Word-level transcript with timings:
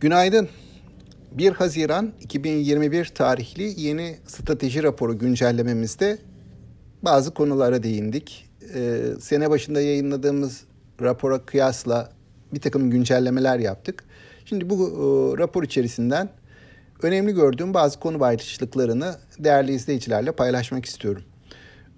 Günaydın. 0.00 0.48
1 1.32 1.52
Haziran 1.52 2.12
2021 2.20 3.04
tarihli 3.04 3.80
yeni 3.80 4.16
strateji 4.26 4.82
raporu 4.82 5.18
güncellememizde 5.18 6.18
bazı 7.02 7.34
konulara 7.34 7.82
değindik. 7.82 8.50
Ee, 8.74 9.00
sene 9.20 9.50
başında 9.50 9.80
yayınladığımız 9.80 10.64
rapora 11.02 11.46
kıyasla 11.46 12.12
bir 12.54 12.60
takım 12.60 12.90
güncellemeler 12.90 13.58
yaptık. 13.58 14.04
Şimdi 14.44 14.70
bu 14.70 14.74
e, 14.74 15.38
rapor 15.38 15.62
içerisinden 15.62 16.28
önemli 17.02 17.34
gördüğüm 17.34 17.74
bazı 17.74 18.00
konu 18.00 18.20
başlıklarını 18.20 19.14
değerli 19.38 19.72
izleyicilerle 19.72 20.32
paylaşmak 20.32 20.84
istiyorum. 20.84 21.22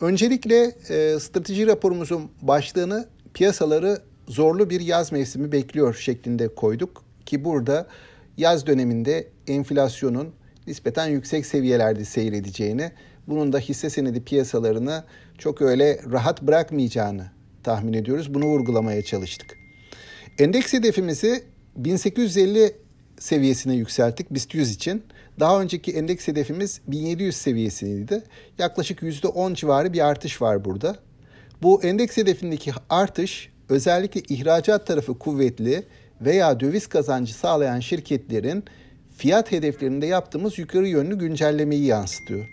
Öncelikle 0.00 0.64
e, 0.88 1.20
strateji 1.20 1.66
raporumuzun 1.66 2.30
başlığını 2.42 3.06
piyasaları 3.34 3.98
zorlu 4.28 4.70
bir 4.70 4.80
yaz 4.80 5.12
mevsimi 5.12 5.52
bekliyor 5.52 5.94
şeklinde 5.94 6.54
koyduk 6.54 7.07
ki 7.28 7.44
burada 7.44 7.86
yaz 8.36 8.66
döneminde 8.66 9.28
enflasyonun 9.46 10.34
nispeten 10.66 11.06
yüksek 11.06 11.46
seviyelerde 11.46 12.04
seyredeceğini, 12.04 12.92
bunun 13.26 13.52
da 13.52 13.58
hisse 13.58 13.90
senedi 13.90 14.24
piyasalarını 14.24 15.04
çok 15.38 15.62
öyle 15.62 16.00
rahat 16.12 16.42
bırakmayacağını 16.42 17.30
tahmin 17.62 17.92
ediyoruz. 17.92 18.34
Bunu 18.34 18.44
vurgulamaya 18.44 19.02
çalıştık. 19.02 19.58
Endeks 20.38 20.72
hedefimizi 20.72 21.44
1850 21.76 22.72
seviyesine 23.18 23.74
yükselttik 23.74 24.30
BIST 24.30 24.54
100 24.54 24.72
için. 24.72 25.02
Daha 25.40 25.60
önceki 25.60 25.92
endeks 25.92 26.28
hedefimiz 26.28 26.80
1700 26.86 27.36
seviyesiydi. 27.36 28.22
Yaklaşık 28.58 29.02
%10 29.02 29.54
civarı 29.54 29.92
bir 29.92 30.06
artış 30.06 30.42
var 30.42 30.64
burada. 30.64 30.96
Bu 31.62 31.82
endeks 31.82 32.16
hedefindeki 32.16 32.72
artış 32.90 33.50
özellikle 33.68 34.20
ihracat 34.20 34.86
tarafı 34.86 35.18
kuvvetli 35.18 35.84
veya 36.20 36.60
döviz 36.60 36.86
kazancı 36.86 37.34
sağlayan 37.34 37.80
şirketlerin 37.80 38.64
fiyat 39.16 39.52
hedeflerinde 39.52 40.06
yaptığımız 40.06 40.58
yukarı 40.58 40.88
yönlü 40.88 41.18
güncellemeyi 41.18 41.84
yansıtıyor. 41.84 42.48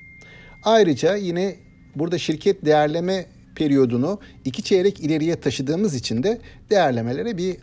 Ayrıca 0.63 1.15
yine 1.15 1.55
burada 1.95 2.17
şirket 2.17 2.65
değerleme 2.65 3.25
periyodunu 3.55 4.19
iki 4.45 4.63
çeyrek 4.63 4.99
ileriye 4.99 5.39
taşıdığımız 5.39 5.95
için 5.95 6.23
de 6.23 6.39
değerlemelere 6.69 7.37
bir 7.37 7.57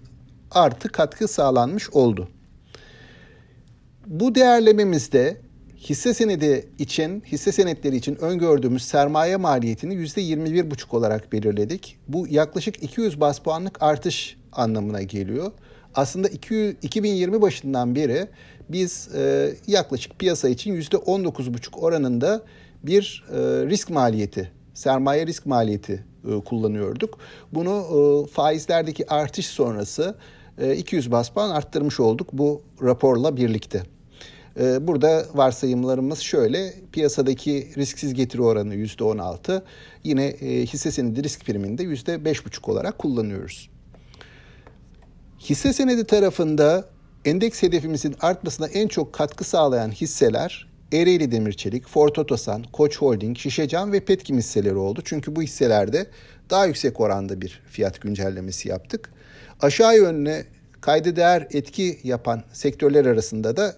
artı 0.51 0.89
katkı 0.89 1.29
sağlanmış 1.29 1.91
oldu. 1.91 2.29
Bu 4.07 4.35
değerlememizde 4.35 5.37
hisse 5.77 6.15
senedi 6.15 6.69
için, 6.79 7.23
hisse 7.27 7.53
senetleri 7.53 7.97
için 7.97 8.17
öngördüğümüz 8.17 8.83
sermaye 8.83 9.37
maliyetini 9.37 9.95
%21,5 9.95 10.97
olarak 10.97 11.33
belirledik. 11.33 11.99
Bu 12.09 12.27
yaklaşık 12.29 12.83
200 12.83 13.21
bas 13.21 13.39
puanlık 13.39 13.83
artış 13.83 14.37
anlamına 14.53 15.03
geliyor. 15.03 15.53
Aslında 15.95 16.29
200, 16.29 16.77
2020 16.83 17.43
başından 17.43 17.95
beri 17.95 18.29
biz 18.69 19.09
e, 19.15 19.55
yaklaşık 19.67 20.19
piyasa 20.19 20.49
için 20.49 20.81
%19,5 20.81 21.81
oranında 21.81 22.43
bir 22.83 23.25
e, 23.31 23.37
risk 23.67 23.91
maliyeti, 23.91 24.51
sermaye 24.75 25.27
risk 25.27 25.47
maliyeti 25.47 26.05
e, 26.25 26.41
kullanıyorduk. 26.45 27.19
Bunu 27.53 28.27
faizlerdeki 28.33 29.13
artış 29.13 29.47
sonrası 29.47 30.15
e, 30.59 30.77
200 30.77 31.11
bas 31.11 31.31
puan 31.31 31.51
arttırmış 31.51 32.01
olduk 32.01 32.29
bu 32.33 32.63
raporla 32.83 33.37
birlikte. 33.37 33.83
Burada 34.81 35.27
varsayımlarımız 35.35 36.19
şöyle. 36.19 36.75
Piyasadaki 36.93 37.69
risksiz 37.77 38.15
getiri 38.15 38.43
oranı 38.43 38.75
%16. 38.75 39.63
Yine 40.05 40.27
e, 40.27 40.67
hisse 40.67 40.91
senedi 40.91 41.23
risk 41.23 41.47
priminde 41.47 41.83
%5,5 41.83 42.71
olarak 42.71 42.99
kullanıyoruz. 42.99 43.72
Hisse 45.51 45.73
senedi 45.73 46.05
tarafında 46.05 46.85
endeks 47.25 47.63
hedefimizin 47.63 48.17
artmasına 48.21 48.67
en 48.67 48.89
çok 48.89 49.13
katkı 49.13 49.45
sağlayan 49.45 49.91
hisseler 49.91 50.69
Ereğli 50.93 51.33
Demirçelik, 51.33 51.89
Ford 51.89 52.17
Otosan, 52.17 52.65
Koç 52.73 52.99
Holding, 52.99 53.39
Şişecam 53.39 53.93
ve 53.93 54.01
Petkim 54.01 54.39
hisseleri 54.39 54.75
oldu. 54.75 55.01
Çünkü 55.05 55.37
bu 55.37 55.43
hisselerde 55.43 56.07
daha 56.51 56.67
yüksek 56.67 57.01
oranda 57.01 57.41
bir 57.41 57.63
fiyat 57.67 58.01
güncellemesi 58.01 58.69
yaptık. 58.69 59.13
Aşağı 59.61 59.97
yönlü 59.97 60.45
kayda 60.81 61.17
değer 61.17 61.47
etki 61.51 61.99
yapan 62.05 62.43
sektörler 62.53 63.07
arasında 63.07 63.57
da 63.57 63.77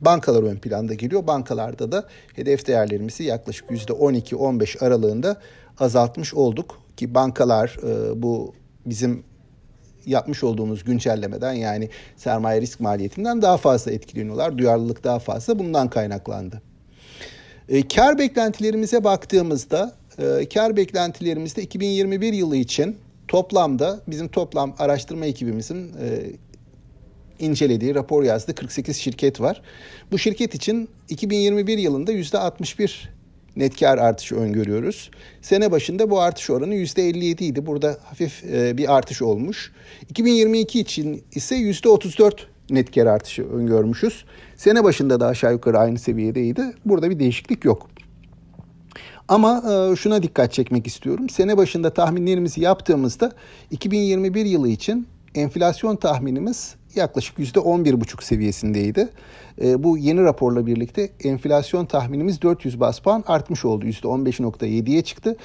bankalar 0.00 0.42
ön 0.42 0.56
planda 0.56 0.94
geliyor. 0.94 1.26
Bankalarda 1.26 1.92
da 1.92 2.08
hedef 2.34 2.66
değerlerimizi 2.66 3.24
yaklaşık 3.24 3.70
%12-15 3.70 4.84
aralığında 4.84 5.40
azaltmış 5.78 6.34
olduk. 6.34 6.78
Ki 6.96 7.14
bankalar 7.14 7.76
e, 7.82 8.22
bu 8.22 8.54
bizim 8.86 9.24
yapmış 10.06 10.44
olduğumuz 10.44 10.84
güncellemeden 10.84 11.52
yani 11.52 11.90
sermaye 12.16 12.60
risk 12.60 12.80
maliyetinden 12.80 13.42
daha 13.42 13.56
fazla 13.56 13.92
etkileniyorlar. 13.92 14.58
Duyarlılık 14.58 15.04
daha 15.04 15.18
fazla 15.18 15.58
bundan 15.58 15.90
kaynaklandı. 15.90 16.62
E, 17.68 17.88
kar 17.88 18.18
beklentilerimize 18.18 19.04
baktığımızda 19.04 19.92
e, 20.18 20.48
kar 20.48 20.76
beklentilerimizde 20.76 21.62
2021 21.62 22.32
yılı 22.32 22.56
için 22.56 22.96
toplamda 23.28 24.00
bizim 24.06 24.28
toplam 24.28 24.74
araştırma 24.78 25.26
ekibimizin 25.26 25.92
e, 26.00 26.30
incelediği, 27.38 27.94
rapor 27.94 28.22
yazdığı 28.22 28.54
48 28.54 28.96
şirket 28.96 29.40
var. 29.40 29.62
Bu 30.12 30.18
şirket 30.18 30.54
için 30.54 30.88
2021 31.08 31.78
yılında 31.78 32.12
%61 32.12 33.15
net 33.56 33.80
kar 33.80 33.98
artışı 33.98 34.36
öngörüyoruz. 34.36 35.10
Sene 35.42 35.70
başında 35.70 36.10
bu 36.10 36.20
artış 36.20 36.50
oranı 36.50 36.74
%57 36.74 37.44
idi. 37.44 37.66
Burada 37.66 37.98
hafif 38.04 38.44
e, 38.44 38.76
bir 38.76 38.96
artış 38.96 39.22
olmuş. 39.22 39.72
2022 40.10 40.80
için 40.80 41.24
ise 41.34 41.56
%34 41.56 42.32
net 42.70 42.94
kar 42.94 43.06
artışı 43.06 43.48
öngörmüşüz. 43.48 44.24
Sene 44.56 44.84
başında 44.84 45.20
da 45.20 45.26
aşağı 45.26 45.52
yukarı 45.52 45.78
aynı 45.78 45.98
seviyedeydi. 45.98 46.62
Burada 46.84 47.10
bir 47.10 47.18
değişiklik 47.18 47.64
yok. 47.64 47.88
Ama 49.28 49.62
e, 49.92 49.96
şuna 49.96 50.22
dikkat 50.22 50.52
çekmek 50.52 50.86
istiyorum. 50.86 51.28
Sene 51.28 51.56
başında 51.56 51.94
tahminlerimizi 51.94 52.60
yaptığımızda 52.60 53.32
2021 53.70 54.46
yılı 54.46 54.68
için 54.68 55.06
enflasyon 55.36 55.96
tahminimiz 55.96 56.74
yaklaşık 56.94 57.38
%11,5 57.38 58.24
seviyesindeydi. 58.24 59.08
E, 59.62 59.82
bu 59.82 59.98
yeni 59.98 60.22
raporla 60.22 60.66
birlikte 60.66 61.10
enflasyon 61.24 61.86
tahminimiz 61.86 62.42
400 62.42 62.80
bas 62.80 62.98
puan 62.98 63.24
artmış 63.26 63.64
oldu. 63.64 63.86
%15.7'ye 63.86 65.02
çıktı. 65.02 65.36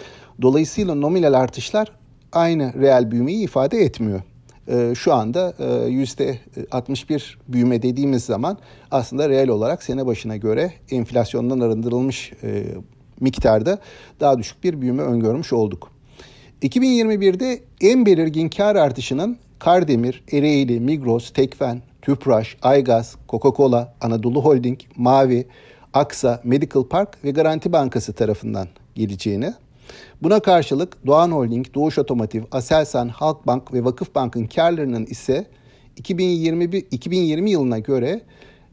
Dolayısıyla 0.42 0.96
nominal 0.96 1.34
artışlar 1.34 1.92
aynı 2.32 2.74
reel 2.82 3.12
büyümeyi 3.12 3.44
ifade 3.44 3.78
etmiyor. 3.78 4.22
E, 4.68 4.96
şu 4.96 5.14
anda 5.14 5.54
e, 5.60 5.64
%61 5.64 7.36
büyüme 7.48 7.82
dediğimiz 7.82 8.24
zaman 8.24 8.58
aslında 8.92 9.30
reel 9.30 9.50
olarak 9.50 9.84
sene 9.84 10.06
başına 10.06 10.38
göre 10.38 10.74
enflasyondan 10.92 11.60
arındırılmış 11.60 12.34
e, 12.44 12.64
miktarda 13.20 13.80
daha 14.20 14.40
düşük 14.40 14.64
bir 14.64 14.82
büyüme 14.82 15.04
öngörmüş 15.04 15.54
olduk. 15.54 15.92
2021'de 16.62 17.60
en 17.82 18.06
belirgin 18.06 18.50
kar 18.50 18.76
artışının 18.76 19.38
Kardemir, 19.64 20.24
Ereğli, 20.32 20.80
Migros, 20.80 21.34
Tekfen, 21.34 21.82
Tüpraş, 22.02 22.58
Aygaz, 22.62 23.16
Coca-Cola, 23.30 23.94
Anadolu 24.02 24.46
Holding, 24.46 24.80
Mavi, 24.96 25.48
Aksa, 25.94 26.42
Medical 26.44 26.84
Park 26.84 27.24
ve 27.24 27.32
Garanti 27.32 27.72
Bankası 27.72 28.14
tarafından 28.14 28.68
geleceğini, 28.96 29.54
buna 30.24 30.40
karşılık 30.40 31.08
Doğan 31.08 31.32
Holding, 31.32 31.74
Doğuş 31.74 31.98
Otomotiv, 31.98 32.44
Aselsan, 32.52 33.08
Halkbank 33.10 33.74
ve 33.74 33.84
Vakıfbank'ın 33.84 34.46
karlarının 34.46 35.06
ise 35.06 35.46
2021 35.98 36.86
2020 36.92 37.52
yılına 37.52 37.80
göre 37.80 38.22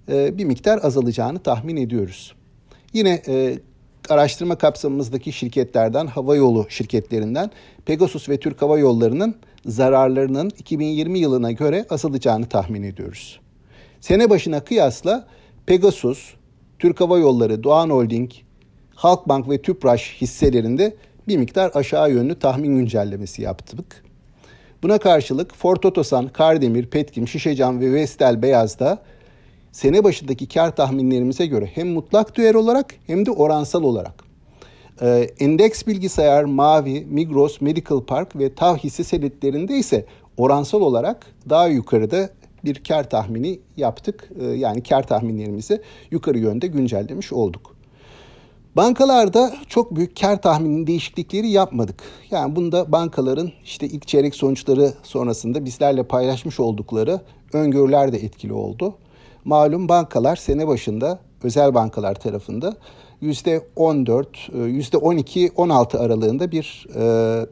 e, 0.08 0.38
bir 0.38 0.44
miktar 0.44 0.80
azalacağını 0.82 1.38
tahmin 1.38 1.76
ediyoruz. 1.76 2.34
Yine 2.92 3.22
e, 3.28 3.58
araştırma 4.08 4.58
kapsamımızdaki 4.58 5.32
şirketlerden, 5.32 6.06
havayolu 6.06 6.66
şirketlerinden 6.68 7.50
Pegasus 7.86 8.28
ve 8.28 8.36
Türk 8.36 8.62
Hava 8.62 8.78
Yolları'nın 8.78 9.34
zararlarının 9.66 10.50
2020 10.58 11.18
yılına 11.18 11.52
göre 11.52 11.86
azalacağını 11.90 12.46
tahmin 12.46 12.82
ediyoruz. 12.82 13.40
Sene 14.00 14.30
başına 14.30 14.60
kıyasla 14.60 15.26
Pegasus, 15.66 16.34
Türk 16.78 17.00
Hava 17.00 17.18
Yolları, 17.18 17.64
Doğan 17.64 17.90
Holding, 17.90 18.30
Halkbank 18.94 19.50
ve 19.50 19.62
Tüpraş 19.62 20.16
hisselerinde 20.20 20.96
bir 21.28 21.36
miktar 21.36 21.70
aşağı 21.74 22.12
yönlü 22.12 22.38
tahmin 22.38 22.76
güncellemesi 22.76 23.42
yaptık. 23.42 24.04
Buna 24.82 24.98
karşılık 24.98 25.54
Ford 25.54 25.82
Otosan, 25.82 26.28
Kardemir, 26.28 26.86
Petkim, 26.86 27.28
Şişecam 27.28 27.80
ve 27.80 27.92
Vestel 27.92 28.42
Beyaz'da 28.42 29.02
sene 29.72 30.04
başındaki 30.04 30.48
kar 30.48 30.76
tahminlerimize 30.76 31.46
göre 31.46 31.70
hem 31.74 31.88
mutlak 31.88 32.36
değer 32.36 32.54
olarak 32.54 32.94
hem 33.06 33.26
de 33.26 33.30
oransal 33.30 33.82
olarak 33.82 34.27
ee, 35.02 35.28
endeks 35.38 35.86
bilgisayar, 35.86 36.44
Mavi, 36.44 37.06
Migros, 37.10 37.60
Medical 37.60 38.00
Park 38.00 38.36
ve 38.36 38.54
TAV 38.54 38.76
hisse 38.76 39.04
senetlerinde 39.04 39.76
ise 39.76 40.06
oransal 40.36 40.80
olarak 40.80 41.26
daha 41.48 41.68
yukarıda 41.68 42.30
bir 42.64 42.82
kar 42.88 43.10
tahmini 43.10 43.60
yaptık. 43.76 44.30
Ee, 44.40 44.44
yani 44.44 44.82
kar 44.82 45.06
tahminlerimizi 45.06 45.82
yukarı 46.10 46.38
yönde 46.38 46.66
güncellemiş 46.66 47.32
olduk. 47.32 47.78
Bankalarda 48.76 49.54
çok 49.68 49.96
büyük 49.96 50.20
kar 50.20 50.42
tahmini 50.42 50.86
değişiklikleri 50.86 51.48
yapmadık. 51.48 52.02
Yani 52.30 52.56
bunda 52.56 52.92
bankaların 52.92 53.52
işte 53.64 53.86
ilk 53.86 54.08
çeyrek 54.08 54.34
sonuçları 54.34 54.92
sonrasında 55.02 55.64
bizlerle 55.64 56.02
paylaşmış 56.02 56.60
oldukları 56.60 57.20
öngörüler 57.52 58.12
de 58.12 58.16
etkili 58.16 58.52
oldu. 58.52 58.94
malum 59.44 59.88
bankalar 59.88 60.36
sene 60.36 60.66
başında 60.66 61.18
özel 61.42 61.74
bankalar 61.74 62.14
tarafında 62.14 62.76
%14, 63.22 64.26
%12-16 64.52 65.96
e, 65.96 65.98
aralığında 65.98 66.52
bir 66.52 66.86
e, 66.94 67.46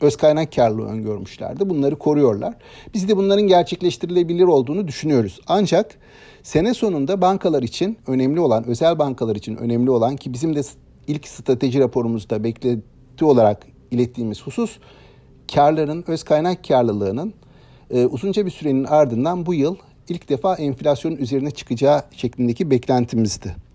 öz 0.00 0.16
kaynak 0.16 0.52
karlılığı 0.52 0.88
öngörmüşlerdi. 0.88 1.70
Bunları 1.70 1.96
koruyorlar. 1.96 2.54
Biz 2.94 3.08
de 3.08 3.16
bunların 3.16 3.46
gerçekleştirilebilir 3.46 4.44
olduğunu 4.44 4.88
düşünüyoruz. 4.88 5.40
Ancak 5.46 5.98
sene 6.42 6.74
sonunda 6.74 7.20
bankalar 7.20 7.62
için 7.62 7.98
önemli 8.06 8.40
olan, 8.40 8.66
özel 8.66 8.98
bankalar 8.98 9.36
için 9.36 9.56
önemli 9.56 9.90
olan 9.90 10.16
ki 10.16 10.32
bizim 10.32 10.56
de 10.56 10.60
ilk 11.06 11.28
strateji 11.28 11.80
raporumuzda 11.80 12.44
beklenti 12.44 13.24
olarak 13.24 13.66
ilettiğimiz 13.90 14.42
husus 14.42 14.78
karların, 15.54 16.04
öz 16.06 16.22
kaynak 16.22 16.64
karlılığının 16.68 17.34
e, 17.90 18.06
uzunca 18.06 18.46
bir 18.46 18.50
sürenin 18.50 18.84
ardından 18.84 19.46
bu 19.46 19.54
yıl 19.54 19.76
ilk 20.08 20.28
defa 20.28 20.54
enflasyonun 20.54 21.16
üzerine 21.16 21.50
çıkacağı 21.50 22.02
şeklindeki 22.12 22.70
beklentimizdi. 22.70 23.67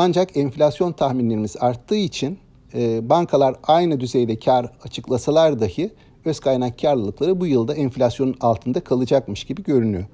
Ancak 0.00 0.36
enflasyon 0.36 0.92
tahminlerimiz 0.92 1.56
arttığı 1.60 1.96
için 1.96 2.38
e, 2.74 3.08
bankalar 3.08 3.56
aynı 3.62 4.00
düzeyde 4.00 4.38
kar 4.38 4.72
açıklasalar 4.84 5.60
dahi 5.60 5.90
öz 6.24 6.40
kaynak 6.40 6.78
karlılıkları 6.78 7.40
bu 7.40 7.46
yılda 7.46 7.74
enflasyonun 7.74 8.36
altında 8.40 8.80
kalacakmış 8.80 9.44
gibi 9.44 9.62
görünüyor. 9.62 10.04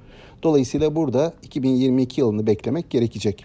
Dolayısıyla 0.43 0.97
burada 0.97 1.33
2022 1.43 2.21
yılını 2.21 2.47
beklemek 2.47 2.91
gerekecek. 2.91 3.45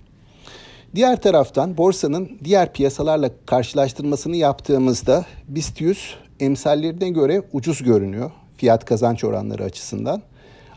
Diğer 0.96 1.22
taraftan 1.22 1.78
borsanın 1.78 2.30
diğer 2.44 2.74
piyasalarla 2.74 3.30
karşılaştırmasını 3.46 4.36
yaptığımızda 4.36 5.26
BIST 5.48 5.82
100 5.82 6.16
emsallerine 6.40 7.10
göre 7.10 7.42
ucuz 7.54 7.84
görünüyor 7.84 8.32
fiyat 8.58 8.86
kazanç 8.86 9.24
oranları 9.24 9.64
açısından. 9.64 10.22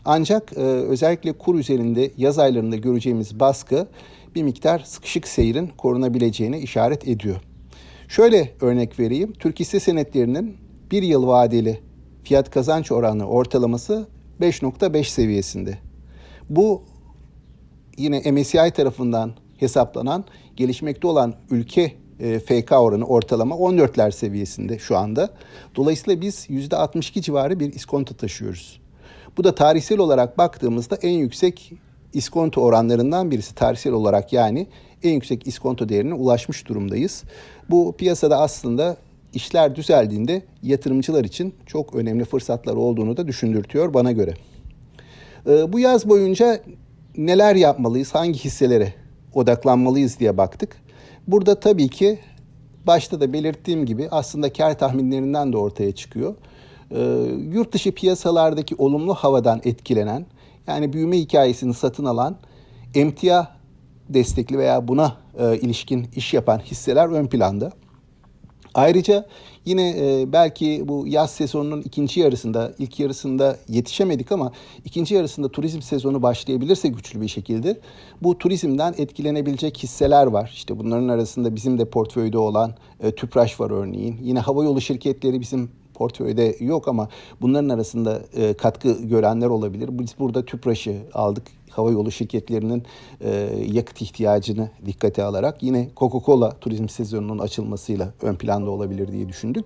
Ancak 0.05 0.53
e, 0.57 0.61
özellikle 0.61 1.33
kur 1.33 1.55
üzerinde 1.55 2.11
yaz 2.17 2.39
aylarında 2.39 2.75
göreceğimiz 2.75 3.39
baskı 3.39 3.87
bir 4.35 4.43
miktar 4.43 4.79
sıkışık 4.79 5.27
seyrin 5.27 5.67
korunabileceğine 5.67 6.59
işaret 6.59 7.07
ediyor. 7.07 7.35
Şöyle 8.07 8.51
örnek 8.61 8.99
vereyim. 8.99 9.33
Türk 9.33 9.59
hisse 9.59 9.79
senetlerinin 9.79 10.57
bir 10.91 11.03
yıl 11.03 11.27
vadeli 11.27 11.79
fiyat 12.23 12.51
kazanç 12.51 12.91
oranı 12.91 13.27
ortalaması 13.27 14.07
5.5 14.41 15.03
seviyesinde. 15.03 15.77
Bu 16.49 16.83
yine 17.97 18.31
MSCI 18.31 18.71
tarafından 18.71 19.31
hesaplanan 19.57 20.25
gelişmekte 20.55 21.07
olan 21.07 21.33
ülke 21.51 21.93
e, 22.19 22.39
FK 22.39 22.71
oranı 22.71 23.05
ortalama 23.05 23.55
14'ler 23.55 24.11
seviyesinde 24.11 24.79
şu 24.79 24.97
anda. 24.97 25.29
Dolayısıyla 25.75 26.21
biz 26.21 26.49
%62 26.49 27.21
civarı 27.21 27.59
bir 27.59 27.73
iskonto 27.73 28.15
taşıyoruz. 28.15 28.81
Bu 29.37 29.43
da 29.43 29.55
tarihsel 29.55 29.99
olarak 29.99 30.37
baktığımızda 30.37 30.95
en 30.95 31.17
yüksek 31.17 31.73
iskonto 32.13 32.61
oranlarından 32.61 33.31
birisi 33.31 33.55
tarihsel 33.55 33.93
olarak 33.93 34.33
yani 34.33 34.67
en 35.03 35.11
yüksek 35.13 35.47
iskonto 35.47 35.89
değerine 35.89 36.13
ulaşmış 36.13 36.67
durumdayız. 36.67 37.23
Bu 37.69 37.95
piyasada 37.97 38.39
aslında 38.39 38.97
işler 39.33 39.75
düzeldiğinde 39.75 40.41
yatırımcılar 40.63 41.23
için 41.23 41.55
çok 41.65 41.95
önemli 41.95 42.25
fırsatlar 42.25 42.75
olduğunu 42.75 43.17
da 43.17 43.27
düşündürtüyor 43.27 43.93
bana 43.93 44.11
göre. 44.11 44.33
Ee, 45.47 45.73
bu 45.73 45.79
yaz 45.79 46.09
boyunca 46.09 46.59
neler 47.17 47.55
yapmalıyız, 47.55 48.15
hangi 48.15 48.39
hisselere 48.39 48.93
odaklanmalıyız 49.33 50.19
diye 50.19 50.37
baktık. 50.37 50.75
Burada 51.27 51.59
tabii 51.59 51.87
ki 51.87 52.19
başta 52.87 53.21
da 53.21 53.33
belirttiğim 53.33 53.85
gibi 53.85 54.07
aslında 54.11 54.53
kar 54.53 54.79
tahminlerinden 54.79 55.53
de 55.53 55.57
ortaya 55.57 55.91
çıkıyor. 55.91 56.35
Ee, 56.91 57.01
yurt 57.51 57.73
dışı 57.73 57.91
piyasalardaki 57.91 58.75
olumlu 58.77 59.13
havadan 59.13 59.61
etkilenen 59.63 60.25
yani 60.67 60.93
büyüme 60.93 61.17
hikayesini 61.17 61.73
satın 61.73 62.05
alan 62.05 62.37
emtia 62.95 63.47
destekli 64.09 64.57
veya 64.57 64.87
buna 64.87 65.17
e, 65.39 65.57
ilişkin 65.57 66.07
iş 66.15 66.33
yapan 66.33 66.59
hisseler 66.59 67.07
ön 67.07 67.27
planda. 67.27 67.71
Ayrıca 68.73 69.25
yine 69.65 69.89
e, 69.89 70.33
belki 70.33 70.83
bu 70.87 71.07
yaz 71.07 71.31
sezonunun 71.31 71.81
ikinci 71.81 72.19
yarısında, 72.19 72.73
ilk 72.79 72.99
yarısında 72.99 73.57
yetişemedik 73.67 74.31
ama 74.31 74.51
ikinci 74.85 75.15
yarısında 75.15 75.49
turizm 75.49 75.81
sezonu 75.81 76.21
başlayabilirse 76.21 76.87
güçlü 76.87 77.21
bir 77.21 77.27
şekilde 77.27 77.79
bu 78.21 78.37
turizmden 78.37 78.95
etkilenebilecek 78.97 79.77
hisseler 79.77 80.27
var. 80.27 80.51
İşte 80.53 80.79
bunların 80.79 81.07
arasında 81.07 81.55
bizim 81.55 81.79
de 81.79 81.85
portföyde 81.85 82.37
olan 82.37 82.73
e, 83.03 83.11
Tüpraş 83.11 83.59
var 83.59 83.71
örneğin. 83.71 84.19
Yine 84.23 84.39
havayolu 84.39 84.81
şirketleri 84.81 85.41
bizim 85.41 85.69
portföyde 85.93 86.55
yok 86.59 86.87
ama 86.87 87.09
bunların 87.41 87.69
arasında 87.69 88.21
e, 88.35 88.53
katkı 88.53 89.01
görenler 89.01 89.47
olabilir. 89.47 89.89
Biz 89.91 90.15
burada 90.19 90.45
Tüpraş'ı 90.45 90.95
aldık. 91.13 91.43
Hava 91.69 91.91
yolu 91.91 92.11
şirketlerinin 92.11 92.83
e, 93.21 93.49
yakıt 93.71 94.01
ihtiyacını 94.01 94.69
dikkate 94.85 95.23
alarak 95.23 95.63
yine 95.63 95.89
Coca-Cola 95.97 96.59
turizm 96.59 96.87
sezonunun 96.87 97.39
açılmasıyla 97.39 98.13
ön 98.21 98.35
planda 98.35 98.71
olabilir 98.71 99.11
diye 99.11 99.29
düşündük. 99.29 99.65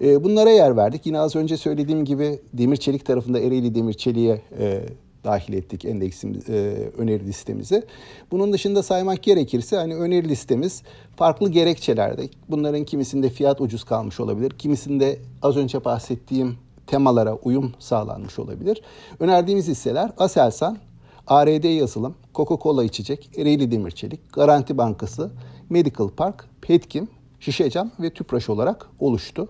E, 0.00 0.24
bunlara 0.24 0.50
yer 0.50 0.76
verdik. 0.76 1.06
Yine 1.06 1.18
az 1.18 1.36
önce 1.36 1.56
söylediğim 1.56 2.04
gibi 2.04 2.40
demir 2.52 2.76
çelik 2.76 3.06
tarafında 3.06 3.40
Ereğli 3.40 3.74
demir 3.74 3.94
çeliğe 3.94 4.40
e, 4.58 4.82
dahil 5.26 5.52
ettik 5.52 5.84
endeksimiz 5.84 6.50
e, 6.50 6.90
öneri 6.98 7.26
listemize. 7.26 7.84
Bunun 8.30 8.52
dışında 8.52 8.82
saymak 8.82 9.22
gerekirse 9.22 9.76
hani 9.76 9.96
öneri 9.96 10.28
listemiz 10.28 10.82
farklı 11.16 11.50
gerekçelerde. 11.50 12.28
Bunların 12.48 12.84
kimisinde 12.84 13.30
fiyat 13.30 13.60
ucuz 13.60 13.84
kalmış 13.84 14.20
olabilir. 14.20 14.50
Kimisinde 14.50 15.18
az 15.42 15.56
önce 15.56 15.84
bahsettiğim 15.84 16.56
temalara 16.86 17.34
uyum 17.34 17.72
sağlanmış 17.78 18.38
olabilir. 18.38 18.82
Önerdiğimiz 19.20 19.68
hisseler 19.68 20.10
Aselsan, 20.18 20.78
ARD 21.26 21.64
yazılım, 21.64 22.14
Coca-Cola 22.34 22.84
içecek, 22.84 23.30
Ereğli 23.38 23.70
Demirçelik, 23.70 24.32
Garanti 24.32 24.78
Bankası, 24.78 25.30
Medical 25.70 26.08
Park, 26.08 26.44
Petkim, 26.62 27.08
Şişecam 27.40 27.90
ve 28.00 28.10
Tüpraş 28.10 28.48
olarak 28.48 28.88
oluştu. 29.00 29.48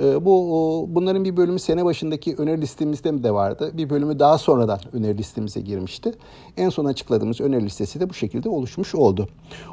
Ee, 0.00 0.24
bu 0.24 0.86
bunların 0.88 1.24
bir 1.24 1.36
bölümü 1.36 1.58
sene 1.58 1.84
başındaki 1.84 2.34
öneri 2.36 2.60
listemizde 2.60 3.22
de 3.22 3.34
vardı. 3.34 3.70
Bir 3.74 3.90
bölümü 3.90 4.18
daha 4.18 4.38
sonradan 4.38 4.78
öneri 4.92 5.18
listemize 5.18 5.60
girmişti. 5.60 6.12
En 6.56 6.68
son 6.68 6.84
açıkladığımız 6.84 7.40
öneri 7.40 7.64
listesi 7.64 8.00
de 8.00 8.10
bu 8.10 8.14
şekilde 8.14 8.48
oluşmuş 8.48 8.94
oldu. 8.94 9.28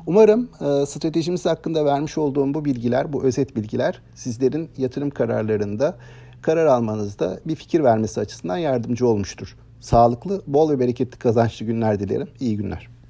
Umarım 0.07 0.49
e, 0.61 0.85
stratejimiz 0.85 1.45
hakkında 1.45 1.85
vermiş 1.85 2.17
olduğum 2.17 2.53
bu 2.53 2.65
bilgiler, 2.65 3.13
bu 3.13 3.23
özet 3.23 3.55
bilgiler 3.55 4.01
sizlerin 4.15 4.69
yatırım 4.77 5.09
kararlarında 5.09 5.97
karar 6.41 6.65
almanızda 6.65 7.39
bir 7.45 7.55
fikir 7.55 7.83
vermesi 7.83 8.19
açısından 8.19 8.57
yardımcı 8.57 9.07
olmuştur. 9.07 9.57
Sağlıklı, 9.79 10.41
bol 10.47 10.69
ve 10.69 10.79
bereketli 10.79 11.19
kazançlı 11.19 11.65
günler 11.65 11.99
dilerim. 11.99 12.27
İyi 12.39 12.57
günler. 12.57 13.00